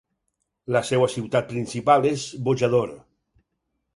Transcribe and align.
La 0.75 0.79
seva 0.89 1.09
ciutat 1.15 1.51
principal 1.51 2.09
és 2.13 2.25
Bojador. 2.47 2.93